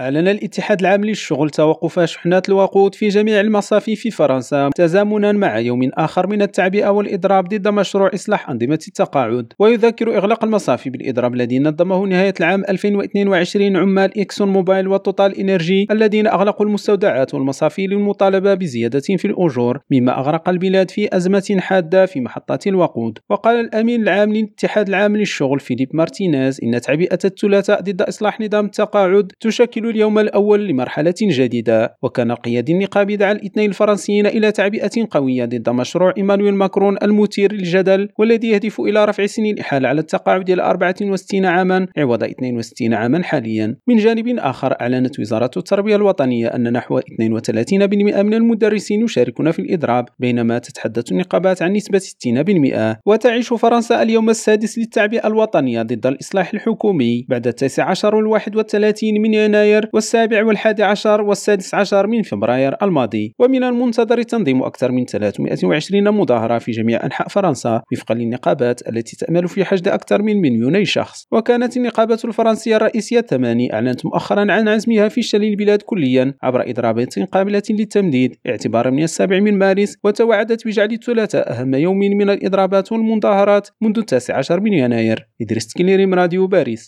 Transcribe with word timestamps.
أعلن 0.00 0.28
الاتحاد 0.28 0.80
العام 0.80 1.04
للشغل 1.04 1.50
توقف 1.50 2.00
شحنات 2.00 2.48
الوقود 2.48 2.94
في 2.94 3.08
جميع 3.08 3.40
المصافي 3.40 3.96
في 3.96 4.10
فرنسا 4.10 4.70
تزامنا 4.74 5.32
مع 5.32 5.58
يوم 5.58 5.90
آخر 5.94 6.26
من 6.26 6.42
التعبئة 6.42 6.88
والإضراب 6.88 7.48
ضد 7.48 7.68
مشروع 7.68 8.10
إصلاح 8.14 8.50
أنظمة 8.50 8.78
التقاعد. 8.88 9.52
ويذكر 9.58 10.16
إغلاق 10.16 10.44
المصافي 10.44 10.90
بالإضراب 10.90 11.34
الذي 11.34 11.58
نظمه 11.58 12.06
نهاية 12.06 12.34
العام 12.40 12.64
2022 12.68 13.76
عمال 13.76 14.20
إكسون 14.20 14.48
موبايل 14.48 14.88
وتوتال 14.88 15.38
إنرجي 15.38 15.86
الذين 15.90 16.26
أغلقوا 16.26 16.66
المستودعات 16.66 17.34
والمصافي 17.34 17.86
للمطالبة 17.86 18.54
بزيادة 18.54 19.00
في 19.00 19.24
الأجور 19.24 19.80
مما 19.90 20.18
أغرق 20.18 20.48
البلاد 20.48 20.90
في 20.90 21.16
أزمة 21.16 21.56
حادة 21.60 22.06
في 22.06 22.20
محطات 22.20 22.66
الوقود. 22.66 23.18
وقال 23.30 23.60
الأمين 23.60 24.02
العام 24.02 24.32
للاتحاد 24.32 24.88
العام 24.88 25.16
للشغل 25.16 25.60
فيليب 25.60 25.88
مارتينيز 25.92 26.60
إن 26.62 26.80
تعبئة 26.80 27.18
الثلاثاء 27.24 27.80
ضد 27.80 28.02
إصلاح 28.02 28.40
نظام 28.40 28.64
التقاعد 28.64 29.32
تشكل 29.40 29.87
اليوم 29.90 30.18
الأول 30.18 30.68
لمرحلة 30.68 31.14
جديدة 31.22 31.96
وكان 32.02 32.30
القيادي 32.30 32.72
النقابي 32.72 33.16
دعا 33.16 33.32
الاثنين 33.32 33.68
الفرنسيين 33.68 34.26
إلى 34.26 34.52
تعبئة 34.52 35.08
قوية 35.10 35.44
ضد 35.44 35.68
مشروع 35.68 36.14
إيمانويل 36.16 36.54
ماكرون 36.54 36.96
المثير 37.02 37.52
للجدل 37.52 38.08
والذي 38.18 38.48
يهدف 38.48 38.80
إلى 38.80 39.04
رفع 39.04 39.26
سن 39.26 39.46
الإحالة 39.46 39.88
على 39.88 40.00
التقاعد 40.00 40.50
إلى 40.50 40.62
64 40.62 41.44
عاما 41.44 41.86
عوض 41.98 42.22
62 42.22 42.94
عاما 42.94 43.22
حاليا. 43.22 43.76
من 43.86 43.96
جانب 43.96 44.38
آخر 44.38 44.76
أعلنت 44.80 45.20
وزارة 45.20 45.50
التربية 45.56 45.96
الوطنية 45.96 46.46
أن 46.48 46.72
نحو 46.72 47.00
32% 47.00 47.02
من 48.22 48.34
المدرسين 48.34 49.04
يشاركون 49.04 49.50
في 49.50 49.58
الإضراب 49.58 50.04
بينما 50.18 50.58
تتحدث 50.58 51.12
النقابات 51.12 51.62
عن 51.62 51.72
نسبة 51.72 51.98
60% 51.98 52.96
وتعيش 53.06 53.52
فرنسا 53.52 54.02
اليوم 54.02 54.30
السادس 54.30 54.78
للتعبئة 54.78 55.26
الوطنية 55.26 55.82
ضد 55.82 56.06
الإصلاح 56.06 56.54
الحكومي 56.54 57.26
بعد 57.28 57.46
التاسع 57.46 57.84
عشر 57.90 58.14
والواحد 58.14 58.56
والثلاثين 58.56 59.22
من 59.22 59.34
يناير 59.34 59.77
والسابع 59.92 60.44
والحادي 60.44 60.82
عشر 60.82 61.20
والسادس 61.20 61.74
عشر 61.74 62.06
من 62.06 62.22
فبراير 62.22 62.76
الماضي. 62.82 63.34
ومن 63.38 63.64
المنتظر 63.64 64.22
تنظيم 64.22 64.62
أكثر 64.62 64.92
من 64.92 65.04
320 65.04 66.10
مظاهرة 66.10 66.58
في 66.58 66.72
جميع 66.72 67.04
أنحاء 67.04 67.28
فرنسا 67.28 67.82
وفقا 67.92 68.14
للنقابات 68.14 68.88
التي 68.88 69.16
تأمل 69.16 69.48
في 69.48 69.64
حشد 69.64 69.88
أكثر 69.88 70.22
من 70.22 70.36
مليوني 70.36 70.84
شخص. 70.84 71.26
وكانت 71.32 71.76
النقابة 71.76 72.18
الفرنسية 72.24 72.76
الرئيسية 72.76 73.18
الثماني 73.18 73.74
أعلنت 73.74 74.06
مؤخرا 74.06 74.40
عن 74.52 74.68
عزمها 74.68 75.08
في 75.08 75.22
شل 75.22 75.44
البلاد 75.44 75.82
كليا 75.82 76.34
عبر 76.42 76.70
إضرابات 76.70 77.18
قابلة 77.18 77.62
للتمديد. 77.70 78.36
اعتبارا 78.48 78.90
من 78.90 79.02
السابع 79.02 79.40
من 79.40 79.58
مارس 79.58 79.96
وتوعدت 80.04 80.66
بجعل 80.66 80.92
الثلاثاء 80.92 81.52
أهم 81.52 81.74
يوم 81.74 81.98
من 81.98 82.30
الإضرابات 82.30 82.92
والمظاهرات 82.92 83.68
منذ 83.80 83.98
التاسع 83.98 84.36
عشر 84.36 84.60
من 84.60 84.72
يناير. 84.72 85.28
إدريس 85.42 85.72
كليريم 85.72 86.14
راديو 86.14 86.46
باريس. 86.46 86.86